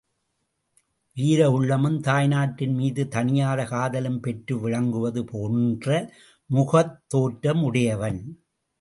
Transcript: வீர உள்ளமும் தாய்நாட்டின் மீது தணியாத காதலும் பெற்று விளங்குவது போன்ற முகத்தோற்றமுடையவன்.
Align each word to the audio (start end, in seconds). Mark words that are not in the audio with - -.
வீர 1.17 1.49
உள்ளமும் 1.51 1.99
தாய்நாட்டின் 2.01 2.73
மீது 2.73 3.03
தணியாத 3.15 3.67
காதலும் 3.67 4.19
பெற்று 4.19 4.59
விளங்குவது 4.59 5.23
போன்ற 5.25 5.87
முகத்தோற்றமுடையவன். 6.49 8.21